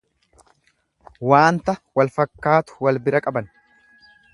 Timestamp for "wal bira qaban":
2.87-3.57